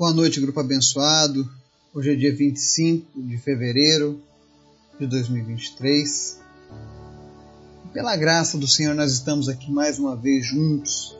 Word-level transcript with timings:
Boa 0.00 0.14
noite, 0.14 0.40
grupo 0.40 0.58
abençoado. 0.58 1.46
Hoje 1.92 2.12
é 2.12 2.16
dia 2.16 2.34
25 2.34 3.20
de 3.20 3.36
fevereiro 3.36 4.18
de 4.98 5.06
2023. 5.06 6.40
Pela 7.92 8.16
graça 8.16 8.56
do 8.56 8.66
Senhor, 8.66 8.94
nós 8.94 9.12
estamos 9.12 9.46
aqui 9.46 9.70
mais 9.70 9.98
uma 9.98 10.16
vez 10.16 10.46
juntos 10.46 11.14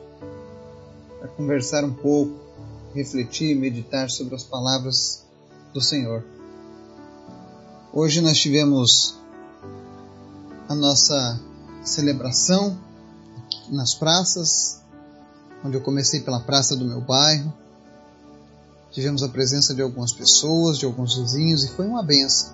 para 1.19 1.27
conversar 1.27 1.83
um 1.85 1.93
pouco, 1.93 2.35
refletir, 2.95 3.55
meditar 3.55 4.09
sobre 4.09 4.33
as 4.33 4.43
palavras 4.43 5.27
do 5.71 5.79
Senhor. 5.79 6.25
Hoje 7.93 8.19
nós 8.19 8.39
tivemos 8.39 9.15
a 10.67 10.73
nossa 10.73 11.39
celebração 11.83 12.75
nas 13.69 13.93
praças, 13.93 14.81
onde 15.63 15.77
eu 15.77 15.81
comecei 15.81 16.21
pela 16.21 16.39
praça 16.39 16.75
do 16.75 16.83
meu 16.83 16.99
bairro 16.99 17.61
tivemos 18.91 19.23
a 19.23 19.29
presença 19.29 19.73
de 19.73 19.81
algumas 19.81 20.11
pessoas, 20.11 20.77
de 20.77 20.85
alguns 20.85 21.17
vizinhos, 21.17 21.63
e 21.63 21.69
foi 21.69 21.87
uma 21.87 22.03
benção. 22.03 22.53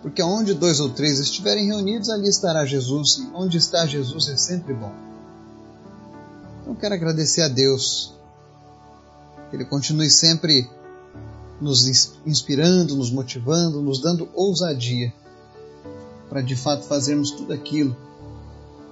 Porque 0.00 0.22
onde 0.22 0.54
dois 0.54 0.80
ou 0.80 0.90
três 0.90 1.18
estiverem 1.18 1.66
reunidos, 1.66 2.10
ali 2.10 2.28
estará 2.28 2.64
Jesus, 2.64 3.18
e 3.18 3.30
onde 3.34 3.58
está 3.58 3.86
Jesus 3.86 4.28
é 4.28 4.36
sempre 4.36 4.74
bom. 4.74 4.92
Então 6.62 6.74
quero 6.74 6.94
agradecer 6.94 7.42
a 7.42 7.48
Deus, 7.48 8.14
que 9.50 9.56
Ele 9.56 9.64
continue 9.64 10.10
sempre 10.10 10.68
nos 11.60 11.86
inspirando, 12.26 12.96
nos 12.96 13.10
motivando, 13.10 13.80
nos 13.80 14.00
dando 14.00 14.28
ousadia 14.34 15.12
para 16.28 16.42
de 16.42 16.56
fato 16.56 16.84
fazermos 16.84 17.30
tudo 17.30 17.52
aquilo 17.52 17.96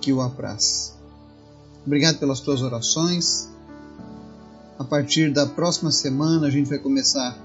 que 0.00 0.12
o 0.12 0.20
apraz. 0.20 0.94
Obrigado 1.84 2.18
pelas 2.18 2.40
tuas 2.40 2.62
orações. 2.62 3.51
A 4.82 4.84
partir 4.84 5.32
da 5.32 5.46
próxima 5.46 5.92
semana, 5.92 6.48
a 6.48 6.50
gente 6.50 6.68
vai 6.68 6.76
começar 6.76 7.38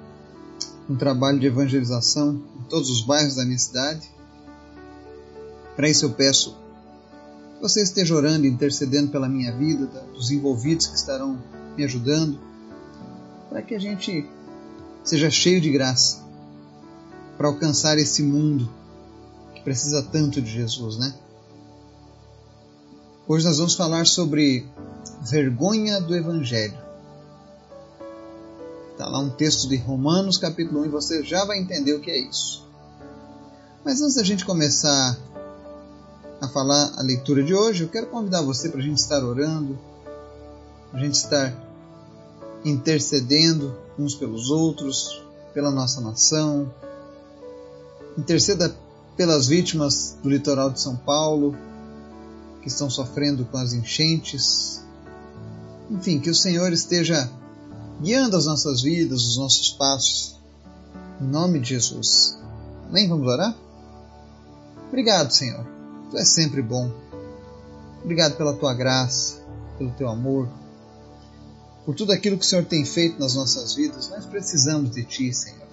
um 0.89 0.95
trabalho 0.95 1.39
de 1.39 1.45
evangelização 1.45 2.41
em 2.59 2.63
todos 2.63 2.89
os 2.89 3.01
bairros 3.03 3.35
da 3.35 3.45
minha 3.45 3.59
cidade. 3.59 4.09
Para 5.75 5.87
isso, 5.87 6.05
eu 6.05 6.13
peço 6.13 6.57
que 7.53 7.61
você 7.61 7.83
esteja 7.83 8.15
orando 8.15 8.47
intercedendo 8.47 9.11
pela 9.11 9.29
minha 9.29 9.55
vida, 9.55 9.85
dos 10.15 10.31
envolvidos 10.31 10.87
que 10.87 10.95
estarão 10.95 11.39
me 11.77 11.83
ajudando, 11.83 12.39
para 13.49 13.61
que 13.61 13.75
a 13.75 13.79
gente 13.79 14.27
seja 15.03 15.29
cheio 15.29 15.61
de 15.61 15.69
graça 15.69 16.23
para 17.37 17.49
alcançar 17.49 17.99
esse 17.99 18.23
mundo 18.23 18.67
que 19.53 19.61
precisa 19.61 20.01
tanto 20.01 20.41
de 20.41 20.49
Jesus, 20.49 20.97
né? 20.97 21.13
Hoje 23.27 23.45
nós 23.45 23.59
vamos 23.59 23.75
falar 23.75 24.07
sobre 24.07 24.65
vergonha 25.21 26.01
do 26.01 26.15
Evangelho. 26.15 26.86
Está 28.97 29.07
lá 29.07 29.19
um 29.19 29.29
texto 29.29 29.69
de 29.69 29.75
Romanos, 29.75 30.39
capítulo 30.39 30.81
1, 30.81 30.85
e 30.85 30.89
você 30.89 31.23
já 31.23 31.45
vai 31.45 31.59
entender 31.59 31.93
o 31.93 31.99
que 31.99 32.09
é 32.09 32.17
isso. 32.17 32.67
Mas 33.85 34.01
antes 34.01 34.15
da 34.15 34.23
gente 34.23 34.43
começar 34.43 35.15
a 36.41 36.47
falar 36.47 36.93
a 36.97 37.03
leitura 37.03 37.43
de 37.43 37.53
hoje, 37.53 37.83
eu 37.83 37.89
quero 37.89 38.07
convidar 38.07 38.41
você 38.41 38.69
para 38.69 38.79
a 38.79 38.83
gente 38.83 38.97
estar 38.97 39.23
orando, 39.23 39.77
a 40.91 40.97
gente 40.97 41.13
estar 41.13 41.53
intercedendo 42.65 43.77
uns 43.99 44.15
pelos 44.15 44.49
outros, 44.49 45.23
pela 45.53 45.69
nossa 45.69 46.01
nação. 46.01 46.73
Interceda 48.17 48.75
pelas 49.15 49.45
vítimas 49.45 50.17
do 50.23 50.29
litoral 50.31 50.71
de 50.71 50.81
São 50.81 50.95
Paulo, 50.95 51.55
que 52.63 52.67
estão 52.67 52.89
sofrendo 52.89 53.45
com 53.45 53.57
as 53.57 53.73
enchentes. 53.73 54.81
Enfim, 55.87 56.19
que 56.19 56.31
o 56.31 56.35
Senhor 56.35 56.73
esteja 56.73 57.29
guiando 58.01 58.37
as 58.37 58.45
nossas 58.45 58.81
vidas, 58.81 59.23
os 59.23 59.37
nossos 59.37 59.71
passos. 59.71 60.35
Em 61.19 61.25
nome 61.25 61.59
de 61.59 61.69
Jesus. 61.69 62.37
Amém? 62.87 63.07
Vamos 63.07 63.27
orar? 63.27 63.55
Obrigado, 64.87 65.31
Senhor. 65.31 65.65
Tu 66.11 66.17
és 66.17 66.29
sempre 66.29 66.61
bom. 66.61 66.91
Obrigado 68.03 68.37
pela 68.37 68.53
tua 68.53 68.73
graça, 68.73 69.41
pelo 69.77 69.91
teu 69.91 70.07
amor, 70.07 70.47
por 71.85 71.95
tudo 71.95 72.11
aquilo 72.11 72.37
que 72.37 72.45
o 72.45 72.47
Senhor 72.47 72.65
tem 72.65 72.85
feito 72.85 73.19
nas 73.19 73.35
nossas 73.35 73.73
vidas. 73.73 74.09
Nós 74.09 74.25
precisamos 74.25 74.91
de 74.91 75.03
ti, 75.03 75.33
Senhor. 75.33 75.67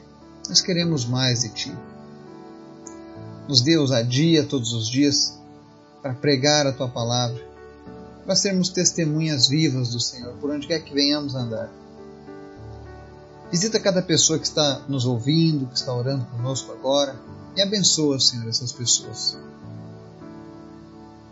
Nós 0.48 0.60
queremos 0.60 1.04
mais 1.04 1.42
de 1.42 1.50
ti. 1.50 1.72
Nos 3.48 3.62
dê 3.62 3.76
ousadia 3.76 4.44
todos 4.44 4.72
os 4.72 4.88
dias 4.88 5.38
para 6.02 6.14
pregar 6.14 6.66
a 6.66 6.72
tua 6.72 6.88
palavra, 6.88 7.40
para 8.24 8.34
sermos 8.34 8.70
testemunhas 8.70 9.48
vivas 9.48 9.90
do 9.90 10.00
Senhor, 10.00 10.34
por 10.38 10.50
onde 10.50 10.66
quer 10.66 10.82
que 10.82 10.94
venhamos 10.94 11.34
andar. 11.34 11.70
Visita 13.54 13.78
cada 13.78 14.02
pessoa 14.02 14.36
que 14.36 14.48
está 14.48 14.80
nos 14.88 15.06
ouvindo, 15.06 15.68
que 15.68 15.76
está 15.76 15.94
orando 15.94 16.24
conosco 16.24 16.72
agora 16.72 17.14
e 17.56 17.62
abençoa, 17.62 18.18
Senhor, 18.18 18.48
essas 18.48 18.72
pessoas. 18.72 19.38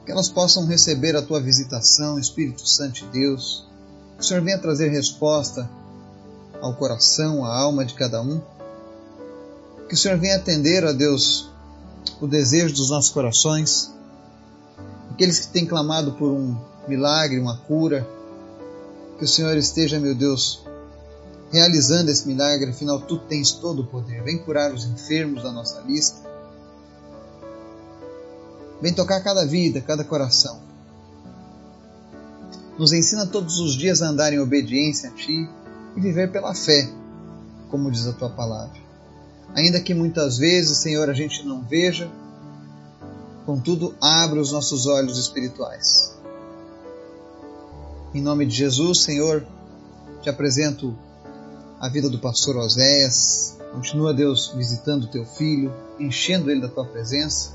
Que 0.06 0.12
elas 0.12 0.28
possam 0.28 0.64
receber 0.64 1.16
a 1.16 1.22
tua 1.22 1.40
visitação, 1.40 2.20
Espírito 2.20 2.64
Santo 2.64 3.00
de 3.00 3.06
Deus. 3.06 3.66
Que 4.16 4.22
o 4.22 4.24
Senhor 4.24 4.40
venha 4.40 4.56
trazer 4.56 4.88
resposta 4.90 5.68
ao 6.60 6.76
coração, 6.76 7.44
à 7.44 7.58
alma 7.58 7.84
de 7.84 7.94
cada 7.94 8.22
um. 8.22 8.40
Que 9.88 9.94
o 9.96 9.98
Senhor 9.98 10.16
venha 10.16 10.36
atender, 10.36 10.86
a 10.86 10.92
Deus, 10.92 11.50
o 12.20 12.28
desejo 12.28 12.72
dos 12.72 12.90
nossos 12.90 13.10
corações. 13.10 13.92
Aqueles 15.10 15.40
que 15.40 15.48
têm 15.48 15.66
clamado 15.66 16.12
por 16.12 16.30
um 16.30 16.56
milagre, 16.86 17.40
uma 17.40 17.56
cura. 17.56 18.08
Que 19.18 19.24
o 19.24 19.28
Senhor 19.28 19.56
esteja, 19.56 19.98
meu 19.98 20.14
Deus, 20.14 20.61
realizando 21.52 22.10
esse 22.10 22.26
milagre, 22.26 22.70
afinal 22.70 22.98
tu 23.00 23.18
tens 23.18 23.52
todo 23.52 23.82
o 23.82 23.86
poder. 23.86 24.22
Vem 24.24 24.38
curar 24.38 24.72
os 24.72 24.86
enfermos 24.86 25.42
da 25.42 25.52
nossa 25.52 25.80
lista. 25.82 26.18
Vem 28.80 28.94
tocar 28.94 29.22
cada 29.22 29.44
vida, 29.44 29.80
cada 29.82 30.02
coração. 30.02 30.60
Nos 32.78 32.92
ensina 32.92 33.26
todos 33.26 33.60
os 33.60 33.74
dias 33.74 34.00
a 34.00 34.08
andar 34.08 34.32
em 34.32 34.40
obediência 34.40 35.10
a 35.10 35.12
Ti 35.12 35.48
e 35.94 36.00
viver 36.00 36.32
pela 36.32 36.54
fé, 36.54 36.90
como 37.70 37.90
diz 37.90 38.06
a 38.06 38.14
Tua 38.14 38.30
palavra. 38.30 38.80
Ainda 39.54 39.78
que 39.78 39.92
muitas 39.92 40.38
vezes, 40.38 40.78
Senhor, 40.78 41.10
a 41.10 41.12
gente 41.12 41.46
não 41.46 41.62
veja, 41.62 42.10
contudo, 43.44 43.94
abre 44.00 44.40
os 44.40 44.50
nossos 44.50 44.86
olhos 44.86 45.18
espirituais. 45.18 46.16
Em 48.14 48.22
nome 48.22 48.46
de 48.46 48.56
Jesus, 48.56 49.02
Senhor, 49.02 49.46
te 50.22 50.30
apresento 50.30 50.96
a 51.82 51.88
vida 51.88 52.08
do 52.08 52.16
pastor 52.20 52.56
Oséias. 52.58 53.58
Continua, 53.72 54.14
Deus, 54.14 54.52
visitando 54.54 55.02
o 55.02 55.08
teu 55.08 55.26
filho, 55.26 55.74
enchendo 55.98 56.48
ele 56.48 56.60
da 56.60 56.68
tua 56.68 56.86
presença. 56.86 57.54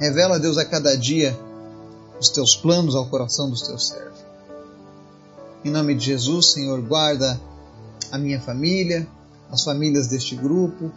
Revela, 0.00 0.40
Deus, 0.40 0.58
a 0.58 0.64
cada 0.64 0.98
dia 0.98 1.38
os 2.18 2.30
teus 2.30 2.56
planos 2.56 2.96
ao 2.96 3.06
coração 3.06 3.48
dos 3.48 3.62
teus 3.62 3.88
servos. 3.88 4.18
Em 5.64 5.70
nome 5.70 5.94
de 5.94 6.06
Jesus, 6.06 6.50
Senhor, 6.50 6.82
guarda 6.82 7.40
a 8.10 8.18
minha 8.18 8.40
família, 8.40 9.06
as 9.48 9.62
famílias 9.62 10.08
deste 10.08 10.34
grupo. 10.34 10.90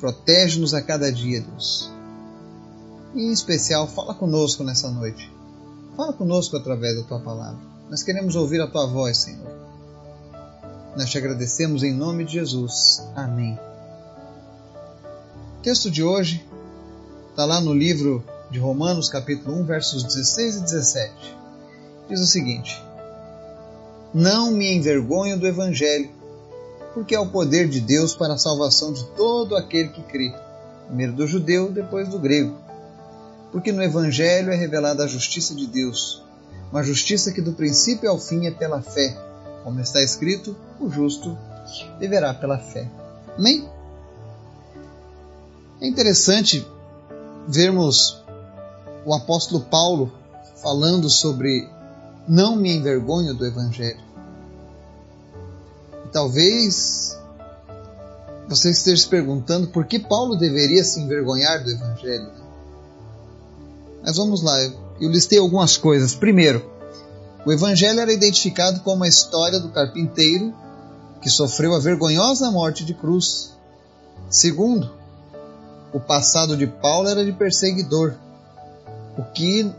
Protege-nos 0.00 0.72
a 0.72 0.80
cada 0.80 1.12
dia, 1.12 1.42
Deus. 1.42 1.90
E 3.14 3.20
em 3.20 3.32
especial, 3.32 3.86
fala 3.88 4.14
conosco 4.14 4.64
nessa 4.64 4.90
noite. 4.90 5.30
Fala 5.94 6.14
conosco 6.14 6.56
através 6.56 6.96
da 6.96 7.02
tua 7.02 7.20
palavra. 7.20 7.73
Nós 7.90 8.02
queremos 8.02 8.34
ouvir 8.34 8.60
a 8.62 8.66
tua 8.66 8.86
voz, 8.86 9.18
Senhor. 9.18 9.52
Nós 10.96 11.10
te 11.10 11.18
agradecemos 11.18 11.82
em 11.82 11.92
nome 11.92 12.24
de 12.24 12.32
Jesus. 12.32 13.02
Amém. 13.14 13.58
O 15.58 15.62
texto 15.62 15.90
de 15.90 16.02
hoje 16.02 16.44
está 17.30 17.44
lá 17.44 17.60
no 17.60 17.74
livro 17.74 18.24
de 18.50 18.58
Romanos, 18.58 19.08
capítulo 19.10 19.60
1, 19.60 19.64
versos 19.64 20.02
16 20.02 20.56
e 20.56 20.60
17. 20.62 21.36
Diz 22.08 22.20
o 22.20 22.26
seguinte: 22.26 22.82
Não 24.14 24.50
me 24.50 24.72
envergonho 24.72 25.38
do 25.38 25.46
Evangelho, 25.46 26.10
porque 26.94 27.14
é 27.14 27.20
o 27.20 27.28
poder 27.28 27.68
de 27.68 27.80
Deus 27.80 28.14
para 28.14 28.34
a 28.34 28.38
salvação 28.38 28.94
de 28.94 29.04
todo 29.10 29.56
aquele 29.56 29.90
que 29.90 30.02
crê, 30.02 30.34
primeiro 30.86 31.12
do 31.12 31.26
judeu, 31.26 31.70
depois 31.70 32.08
do 32.08 32.18
grego. 32.18 32.56
Porque 33.52 33.72
no 33.72 33.82
Evangelho 33.82 34.50
é 34.50 34.56
revelada 34.56 35.04
a 35.04 35.08
justiça 35.08 35.54
de 35.54 35.66
Deus 35.66 36.23
uma 36.74 36.82
justiça 36.82 37.30
que 37.30 37.40
do 37.40 37.52
princípio 37.52 38.10
ao 38.10 38.18
fim 38.18 38.48
é 38.48 38.50
pela 38.50 38.82
fé. 38.82 39.16
Como 39.62 39.80
está 39.80 40.02
escrito, 40.02 40.56
o 40.80 40.90
justo 40.90 41.38
viverá 42.00 42.34
pela 42.34 42.58
fé. 42.58 42.90
Amém? 43.38 43.70
É 45.80 45.86
interessante 45.86 46.66
vermos 47.46 48.20
o 49.06 49.14
apóstolo 49.14 49.60
Paulo 49.66 50.12
falando 50.60 51.08
sobre 51.08 51.70
não 52.26 52.56
me 52.56 52.74
envergonho 52.74 53.34
do 53.34 53.46
Evangelho. 53.46 54.02
Talvez 56.10 57.16
você 58.48 58.70
esteja 58.70 59.00
se 59.00 59.08
perguntando 59.08 59.68
por 59.68 59.86
que 59.86 60.00
Paulo 60.00 60.34
deveria 60.34 60.82
se 60.82 61.00
envergonhar 61.00 61.62
do 61.62 61.70
Evangelho. 61.70 62.32
Mas 64.02 64.16
vamos 64.16 64.42
lá, 64.42 64.58
eu 65.00 65.10
listei 65.10 65.38
algumas 65.38 65.76
coisas. 65.76 66.14
Primeiro, 66.14 66.64
o 67.44 67.52
Evangelho 67.52 68.00
era 68.00 68.12
identificado 68.12 68.80
como 68.80 69.04
a 69.04 69.08
história 69.08 69.60
do 69.60 69.70
carpinteiro 69.70 70.54
que 71.20 71.30
sofreu 71.30 71.74
a 71.74 71.78
vergonhosa 71.78 72.50
morte 72.50 72.84
de 72.84 72.94
cruz. 72.94 73.54
Segundo, 74.28 74.90
o 75.92 76.00
passado 76.00 76.56
de 76.56 76.66
Paulo 76.66 77.08
era 77.08 77.24
de 77.24 77.32
perseguidor, 77.32 78.14
o 79.16 79.22
que 79.32 79.70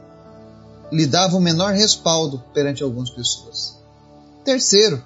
lhe 0.91 1.05
dava 1.05 1.35
o 1.37 1.41
menor 1.41 1.73
respaldo 1.73 2.43
perante 2.53 2.83
algumas 2.83 3.09
pessoas. 3.09 3.75
Terceiro, 4.43 5.03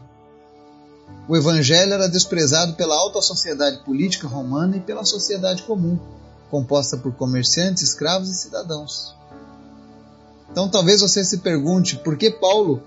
o 1.28 1.36
evangelho 1.36 1.94
era 1.94 2.08
desprezado 2.08 2.74
pela 2.74 2.96
alta 2.96 3.22
sociedade 3.22 3.84
política 3.84 4.28
romana 4.28 4.78
e 4.78 4.82
pela 4.82 5.06
sociedade 5.06 5.64
comum, 5.64 5.98
composta 6.50 6.98
por 6.98 7.14
comerciantes, 7.14 7.84
escravos 7.84 8.30
e 8.30 8.36
cidadãos. 8.36 9.19
Então 10.52 10.70
talvez 10.70 11.02
você 11.02 11.24
se 11.24 11.40
pergunte 11.40 11.98
por 11.98 12.18
que 12.18 12.32
Paulo 12.32 12.82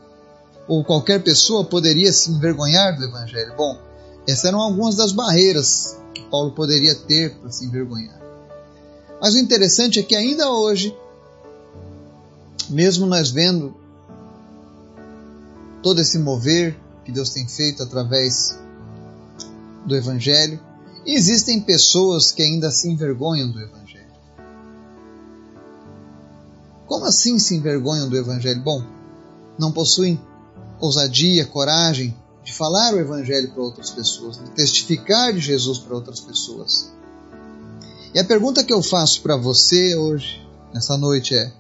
ou 0.67 0.85
qualquer 0.85 1.23
pessoa 1.23 1.65
poderia 1.65 2.13
se 2.13 2.31
envergonhar 2.31 2.97
do 2.97 3.05
evangelho. 3.05 3.55
Bom, 3.57 3.79
essas 4.27 4.45
eram 4.45 4.61
algumas 4.61 4.97
das 4.97 5.13
barreiras 5.13 5.97
que 6.15 6.23
Paulo 6.23 6.53
poderia 6.53 6.95
ter 6.95 7.35
para 7.37 7.51
se 7.51 7.65
envergonhar. 7.65 8.21
Mas 9.21 9.35
o 9.35 9.39
interessante 9.39 10.01
é 10.01 10.03
que 10.03 10.17
ainda 10.17 10.51
hoje, 10.51 10.97
mesmo 12.69 13.07
nós 13.07 13.31
vendo 13.31 13.75
todo 15.83 16.01
esse 16.01 16.19
mover 16.19 16.77
que 17.05 17.13
Deus 17.13 17.31
tem 17.31 17.47
feito 17.47 17.83
através 17.83 18.59
do 19.85 19.97
Evangelho, 19.97 20.61
existem 21.05 21.61
pessoas 21.61 22.31
que 22.31 22.43
ainda 22.43 22.71
se 22.71 22.89
envergonham 22.89 23.51
do 23.51 23.61
Evangelho. 23.61 24.12
Como 26.93 27.07
assim 27.07 27.39
se 27.39 27.57
envergonham 27.57 28.07
do 28.07 28.19
Evangelho? 28.19 28.61
Bom, 28.61 28.85
não 29.59 29.73
possuem 29.73 30.21
ousadia, 30.79 31.47
coragem 31.47 32.15
de 32.45 32.53
falar 32.53 32.93
o 32.93 33.01
Evangelho 33.01 33.51
para 33.51 33.63
outras 33.63 33.91
pessoas, 33.91 34.37
de 34.37 34.51
testificar 34.51 35.33
de 35.33 35.41
Jesus 35.41 35.79
para 35.79 35.95
outras 35.95 36.21
pessoas. 36.21 36.93
E 38.13 38.19
a 38.19 38.25
pergunta 38.27 38.63
que 38.63 38.75
eu 38.75 38.83
faço 38.83 39.23
para 39.23 39.39
você 39.39 39.97
hoje, 39.97 40.47
nessa 40.75 40.99
noite, 40.99 41.35
é: 41.35 41.51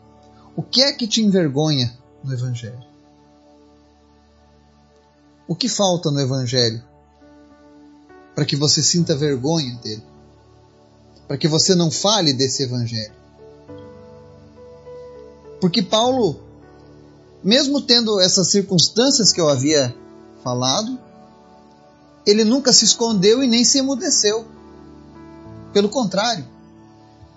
o 0.54 0.62
que 0.62 0.82
é 0.82 0.92
que 0.92 1.08
te 1.08 1.22
envergonha 1.22 1.96
no 2.22 2.30
Evangelho? 2.30 2.84
O 5.48 5.56
que 5.56 5.66
falta 5.66 6.10
no 6.10 6.20
Evangelho 6.20 6.84
para 8.34 8.44
que 8.44 8.54
você 8.54 8.82
sinta 8.82 9.16
vergonha 9.16 9.76
dele? 9.76 10.04
Para 11.26 11.38
que 11.38 11.48
você 11.48 11.74
não 11.74 11.90
fale 11.90 12.34
desse 12.34 12.64
Evangelho? 12.64 13.21
Porque 15.62 15.80
Paulo, 15.80 16.40
mesmo 17.40 17.80
tendo 17.80 18.20
essas 18.20 18.48
circunstâncias 18.48 19.32
que 19.32 19.40
eu 19.40 19.48
havia 19.48 19.94
falado, 20.42 20.98
ele 22.26 22.42
nunca 22.42 22.72
se 22.72 22.84
escondeu 22.84 23.44
e 23.44 23.46
nem 23.46 23.64
se 23.64 23.78
emudeceu. 23.78 24.44
Pelo 25.72 25.88
contrário, 25.88 26.44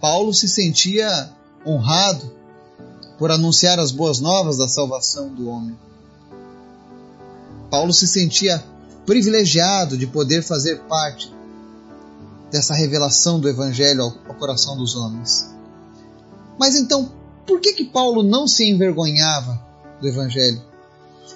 Paulo 0.01 0.33
se 0.33 0.47
sentia 0.49 1.31
honrado 1.63 2.33
por 3.19 3.29
anunciar 3.29 3.77
as 3.77 3.91
boas 3.91 4.19
novas 4.19 4.57
da 4.57 4.67
salvação 4.67 5.31
do 5.31 5.47
homem. 5.47 5.77
Paulo 7.69 7.93
se 7.93 8.07
sentia 8.07 8.65
privilegiado 9.05 9.95
de 9.95 10.07
poder 10.07 10.41
fazer 10.41 10.79
parte 10.89 11.31
dessa 12.49 12.73
revelação 12.73 13.39
do 13.39 13.47
Evangelho 13.47 14.01
ao, 14.01 14.33
coração 14.33 14.75
dos 14.75 14.95
homens. 14.95 15.47
Mas 16.57 16.75
então, 16.75 17.23
por 17.45 17.59
que 17.59 17.73
que 17.73 17.85
Paulo 17.85 18.23
não 18.23 18.47
se 18.47 18.69
envergonhava 18.69 19.61
do 20.01 20.07
Evangelho? 20.07 20.61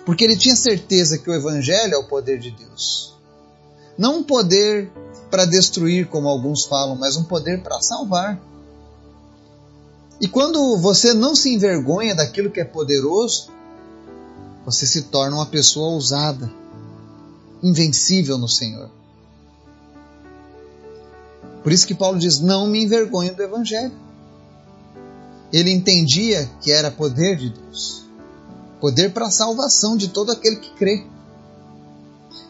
Porque 0.06 0.24
ele 0.24 0.38
tinha 0.38 0.56
certeza 0.56 1.18
que 1.18 1.30
o 1.30 1.34
Evangelho 1.34 1.94
é 1.94 1.98
o 1.98 2.08
poder 2.08 2.40
de 2.40 2.52
Deus. 2.52 3.16
Não 3.98 4.18
um 4.18 4.24
poder 4.24 4.92
para 5.30 5.46
destruir, 5.46 6.08
como 6.08 6.28
alguns 6.28 6.66
falam, 6.66 6.96
mas 6.96 7.16
um 7.16 7.24
poder 7.24 7.62
para 7.62 7.82
salvar. 7.82 8.40
E 10.20 10.28
quando 10.28 10.78
você 10.78 11.14
não 11.14 11.36
se 11.36 11.54
envergonha 11.54 12.16
daquilo 12.16 12.50
que 12.50 12.60
é 12.60 12.66
poderoso, 12.66 13.50
você 14.66 14.86
se 14.86 15.04
torna 15.04 15.36
uma 15.36 15.46
pessoa 15.46 15.90
ousada, 15.90 16.52
invencível 17.62 18.38
no 18.38 18.48
Senhor. 18.48 18.90
Por 21.64 21.72
isso 21.72 21.86
que 21.88 21.94
Paulo 21.94 22.18
diz: 22.18 22.40
Não 22.40 22.68
me 22.68 22.84
envergonho 22.84 23.36
do 23.36 23.44
Evangelho. 23.44 24.09
Ele 25.52 25.72
entendia 25.72 26.50
que 26.62 26.72
era 26.72 26.92
poder 26.92 27.36
de 27.38 27.50
Deus 27.50 28.00
poder 28.80 29.12
para 29.12 29.28
a 29.28 29.32
salvação 29.32 29.98
de 29.98 30.08
todo 30.08 30.32
aquele 30.32 30.58
que 30.58 30.72
crê. 30.72 31.06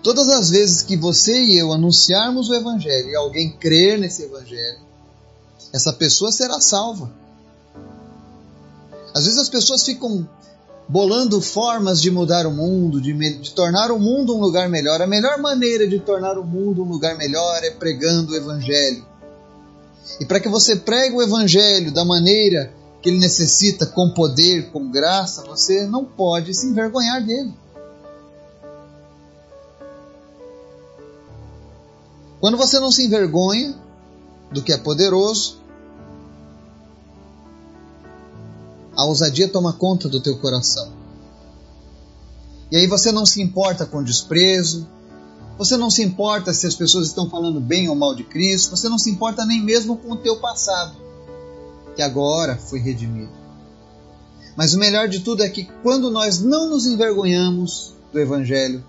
Todas 0.04 0.30
as 0.30 0.50
vezes 0.50 0.84
que 0.84 0.96
você 0.96 1.42
e 1.44 1.57
eu 1.57 1.74
anunciarmos 1.74 2.50
o 2.50 2.56
Evangelho 2.56 3.10
e 3.10 3.16
alguém 3.16 3.51
crer 3.51 4.00
nesse 4.00 4.24
Evangelho, 4.24 4.80
essa 5.74 5.92
pessoa 5.92 6.31
será 6.31 6.62
salva. 6.62 7.12
Às 9.13 9.25
vezes 9.25 9.40
as 9.40 9.50
pessoas 9.50 9.84
ficam 9.84 10.28
bolando 10.88 11.42
formas 11.42 12.01
de 12.01 12.10
mudar 12.10 12.48
o 12.48 12.51
mundo, 12.51 13.01
de, 13.01 13.13
de, 13.13 13.51
tornar 13.51 13.92
o 13.92 14.00
mundo 14.00 14.36
um 14.36 14.40
lugar 14.40 14.69
melhor. 14.69 15.01
A 15.01 15.07
melhor 15.07 15.38
maneira 15.40 15.88
de 15.88 16.00
tornar 16.00 16.38
o 16.38 16.46
mundo 16.46 16.84
um 16.84 16.88
lugar 16.88 17.18
melhor 17.18 17.63
é 17.63 17.72
pregando 17.72 18.31
o 18.31 18.36
Evangelho. 18.36 19.06
E 20.19 20.25
para 20.25 20.40
que 20.40 20.50
você 20.50 20.75
pregue 20.75 21.16
o 21.16 21.22
Evangelho 21.22 21.92
da 21.92 22.06
maneira 22.06 22.74
que 23.01 23.10
ele 23.10 23.19
necessita, 23.19 23.86
com 23.86 24.10
poder, 24.10 24.72
com 24.72 24.90
graça, 24.90 25.44
você 25.44 25.88
não 25.88 26.04
pode 26.04 26.54
se 26.54 26.68
envergonhar 26.68 27.25
dele. 27.25 27.54
Quando 32.40 32.57
você 32.57 32.80
não 32.80 32.92
se 32.92 33.06
envergonha 33.06 33.75
do 34.51 34.62
que 34.62 34.72
é 34.72 34.78
poderoso, 34.78 35.60
a 38.96 39.06
ousadia 39.06 39.48
toma 39.48 39.74
conta 39.74 40.10
do 40.10 40.22
teu 40.22 40.38
coração. 40.40 40.92
E 42.72 42.78
aí 42.78 42.88
você 42.88 43.12
não 43.12 43.25
se 43.25 43.42
importa 43.42 43.86
com 43.86 44.04
desprezo, 44.04 44.88
você 45.57 45.75
não 45.75 45.90
se 45.90 46.04
importa 46.04 46.54
se 46.54 46.68
as 46.68 46.75
pessoas 46.75 47.07
estão 47.07 47.30
falando 47.30 47.60
bem 47.60 47.90
ou 47.90 47.96
mal 47.96 48.13
de 48.16 48.24
Cristo, 48.24 48.75
você 48.75 48.88
não 48.88 48.98
se 48.98 49.10
importa 49.10 49.46
nem 49.46 49.62
mesmo 49.62 49.98
com 49.98 50.13
o 50.13 50.18
teu 50.18 50.38
passado, 50.38 50.96
que 52.00 52.04
agora 52.04 52.56
foi 52.56 52.80
redimido. 52.80 53.34
Mas 54.56 54.74
o 54.74 54.80
melhor 54.80 55.10
de 55.10 55.19
tudo 55.19 55.44
é 55.44 55.50
que 55.50 55.66
quando 55.84 56.10
nós 56.10 56.40
não 56.40 56.69
nos 56.69 56.86
envergonhamos 56.86 57.94
do 58.13 58.18
Evangelho, 58.18 58.82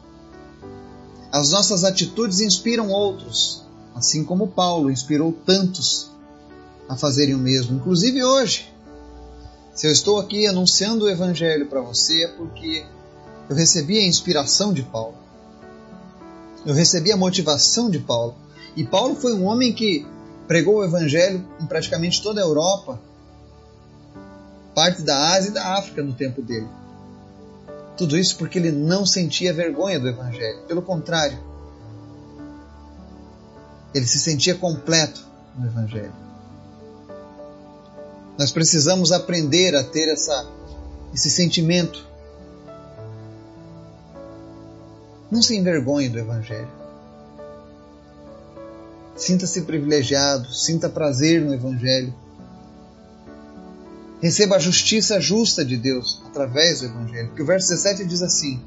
as 1.33 1.51
nossas 1.51 1.83
atitudes 1.83 2.39
inspiram 2.39 2.89
outros, 2.89 3.65
assim 3.97 4.23
como 4.23 4.47
Paulo 4.47 4.93
inspirou 4.93 5.33
tantos 5.45 6.09
a 6.89 6.95
fazerem 6.95 7.35
o 7.35 7.39
mesmo, 7.39 7.79
inclusive 7.79 8.23
hoje. 8.23 8.73
Se 9.75 9.89
eu 9.89 9.91
estou 9.91 10.21
aqui 10.21 10.47
anunciando 10.47 11.07
o 11.07 11.11
Evangelho 11.11 11.67
para 11.67 11.81
você 11.81 12.27
é 12.27 12.29
porque 12.29 12.85
eu 13.49 13.57
recebi 13.57 13.99
a 13.99 14.07
inspiração 14.07 14.73
de 14.73 14.85
Paulo. 14.85 15.17
Eu 16.65 16.75
recebi 16.75 17.11
a 17.11 17.17
motivação 17.17 17.91
de 17.91 17.99
Paulo. 17.99 18.37
E 18.77 18.85
Paulo 18.85 19.17
foi 19.17 19.35
um 19.35 19.47
homem 19.47 19.73
que 19.73 20.07
pregou 20.51 20.79
o 20.79 20.85
Evangelho 20.85 21.47
em 21.61 21.67
praticamente 21.67 22.21
toda 22.21 22.41
a 22.41 22.43
Europa, 22.43 23.01
parte 24.75 25.01
da 25.03 25.29
Ásia 25.33 25.51
e 25.51 25.55
da 25.55 25.77
África 25.79 26.03
no 26.03 26.13
tempo 26.13 26.43
dele. 26.43 26.67
Tudo 27.97 28.19
isso 28.19 28.37
porque 28.37 28.59
ele 28.59 28.73
não 28.73 29.07
sentia 29.07 29.55
vergonha 29.55 30.01
do 30.01 30.09
Evangelho. 30.09 30.63
Pelo 30.67 30.83
contrário, 30.83 31.39
ele 33.95 34.05
se 34.05 34.19
sentia 34.19 34.57
completo 34.57 35.25
no 35.57 35.67
Evangelho. 35.67 36.13
Nós 38.37 38.51
precisamos 38.51 39.13
aprender 39.13 39.77
a 39.77 39.85
ter 39.85 40.13
essa, 40.13 40.51
esse 41.15 41.31
sentimento. 41.31 42.05
Não 45.31 45.43
se 45.43 45.57
envergonhe 45.57 46.09
do 46.09 46.19
Evangelho. 46.19 46.80
Sinta-se 49.21 49.61
privilegiado, 49.61 50.51
sinta 50.51 50.89
prazer 50.89 51.43
no 51.43 51.53
Evangelho. 51.53 52.15
Receba 54.19 54.57
a 54.57 54.59
justiça 54.59 55.21
justa 55.21 55.63
de 55.63 55.77
Deus 55.77 56.23
através 56.25 56.81
do 56.81 56.87
Evangelho. 56.87 57.29
Porque 57.29 57.43
o 57.43 57.47
verso 57.47 57.69
17 57.69 58.07
diz 58.07 58.23
assim: 58.23 58.59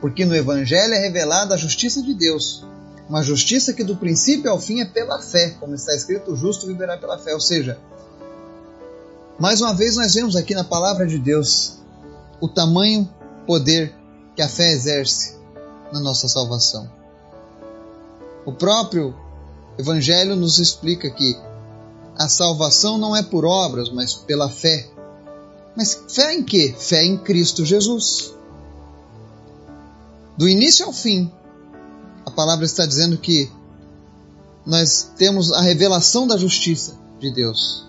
Porque 0.00 0.24
no 0.24 0.34
Evangelho 0.34 0.92
é 0.92 0.98
revelada 0.98 1.54
a 1.54 1.56
justiça 1.56 2.02
de 2.02 2.14
Deus, 2.14 2.64
uma 3.08 3.22
justiça 3.22 3.72
que 3.72 3.84
do 3.84 3.94
princípio 3.94 4.50
ao 4.50 4.60
fim 4.60 4.80
é 4.80 4.84
pela 4.84 5.22
fé, 5.22 5.50
como 5.60 5.76
está 5.76 5.94
escrito: 5.94 6.32
o 6.32 6.36
justo 6.36 6.66
viverá 6.66 6.98
pela 6.98 7.16
fé. 7.16 7.32
Ou 7.32 7.40
seja, 7.40 7.78
mais 9.38 9.60
uma 9.60 9.72
vez, 9.72 9.94
nós 9.94 10.14
vemos 10.14 10.34
aqui 10.34 10.52
na 10.52 10.64
palavra 10.64 11.06
de 11.06 11.16
Deus 11.16 11.78
o 12.40 12.48
tamanho 12.48 13.08
poder 13.46 13.94
que 14.34 14.42
a 14.42 14.48
fé 14.48 14.72
exerce 14.72 15.36
na 15.92 16.00
nossa 16.00 16.26
salvação. 16.26 16.90
O 18.44 18.52
próprio 18.52 19.21
Evangelho 19.78 20.36
nos 20.36 20.58
explica 20.58 21.10
que 21.10 21.36
a 22.16 22.28
salvação 22.28 22.98
não 22.98 23.16
é 23.16 23.22
por 23.22 23.44
obras, 23.44 23.90
mas 23.90 24.14
pela 24.14 24.48
fé. 24.48 24.90
Mas 25.76 25.98
fé 26.08 26.34
em 26.34 26.42
quê? 26.42 26.74
Fé 26.78 27.04
em 27.04 27.16
Cristo 27.16 27.64
Jesus. 27.64 28.34
Do 30.36 30.48
início 30.48 30.86
ao 30.86 30.92
fim, 30.92 31.30
a 32.26 32.30
palavra 32.30 32.64
está 32.64 32.84
dizendo 32.84 33.16
que 33.18 33.50
nós 34.64 35.10
temos 35.16 35.52
a 35.52 35.60
revelação 35.60 36.26
da 36.26 36.36
justiça 36.36 36.98
de 37.18 37.32
Deus 37.32 37.84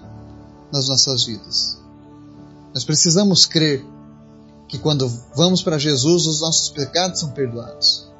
nas 0.71 0.87
nossas 0.87 1.25
vidas. 1.25 1.77
Nós 2.73 2.83
precisamos 2.83 3.45
crer 3.45 3.85
que 4.67 4.79
quando 4.79 5.07
vamos 5.35 5.61
para 5.61 5.77
Jesus, 5.77 6.25
os 6.25 6.41
nossos 6.41 6.69
pecados 6.69 7.19
são 7.19 7.29
perdoados. 7.29 8.11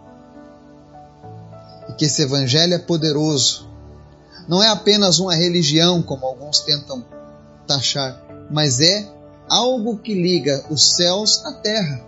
Que 1.98 2.06
esse 2.06 2.22
Evangelho 2.24 2.74
é 2.74 2.80
poderoso. 2.80 3.68
Não 4.48 4.62
é 4.62 4.68
apenas 4.68 5.20
uma 5.20 5.36
religião, 5.36 6.02
como 6.02 6.26
alguns 6.26 6.60
tentam 6.60 7.04
taxar, 7.66 8.22
mas 8.50 8.80
é 8.82 9.10
algo 9.50 9.98
que 9.98 10.14
liga 10.14 10.66
os 10.70 10.96
céus 10.96 11.46
à 11.46 11.54
terra, 11.54 12.02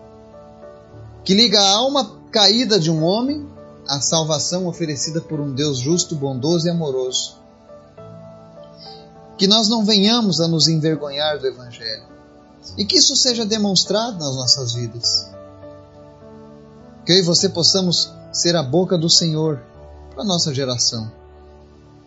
que 1.23 1.33
liga 1.33 1.61
a 1.61 1.69
alma 1.69 2.19
caída 2.31 2.79
de 2.79 2.91
um 2.91 3.03
homem 3.03 3.47
à 3.87 4.01
salvação 4.01 4.67
oferecida 4.67 5.21
por 5.21 5.39
um 5.39 5.53
Deus 5.53 5.79
justo, 5.79 6.15
bondoso 6.15 6.67
e 6.67 6.69
amoroso. 6.69 7.37
Que 9.37 9.47
nós 9.47 9.67
não 9.67 9.83
venhamos 9.83 10.39
a 10.39 10.47
nos 10.47 10.67
envergonhar 10.67 11.39
do 11.39 11.47
Evangelho 11.47 12.05
e 12.77 12.85
que 12.85 12.97
isso 12.97 13.15
seja 13.15 13.45
demonstrado 13.45 14.17
nas 14.17 14.35
nossas 14.35 14.73
vidas. 14.73 15.29
Que 17.05 17.13
eu 17.13 17.17
e 17.17 17.21
você 17.21 17.47
possamos 17.47 18.11
ser 18.31 18.55
a 18.55 18.63
boca 18.63 18.97
do 18.97 19.09
Senhor 19.09 19.61
para 20.15 20.23
a 20.23 20.27
nossa 20.27 20.53
geração. 20.53 21.11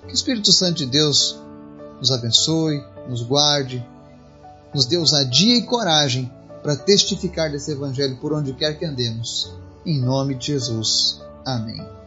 Que 0.07 0.12
o 0.12 0.15
Espírito 0.15 0.50
Santo 0.50 0.79
de 0.79 0.87
Deus 0.87 1.38
nos 2.00 2.11
abençoe, 2.11 2.83
nos 3.09 3.23
guarde, 3.23 3.87
nos 4.75 4.87
dê 4.87 4.97
ousadia 4.97 5.59
e 5.59 5.62
coragem 5.62 6.33
para 6.62 6.75
testificar 6.75 7.50
desse 7.53 7.71
Evangelho 7.71 8.17
por 8.17 8.33
onde 8.33 8.55
quer 8.55 8.79
que 8.79 8.85
andemos. 8.85 9.53
Em 9.85 10.00
nome 10.00 10.35
de 10.35 10.47
Jesus. 10.47 11.21
Amém. 11.45 11.98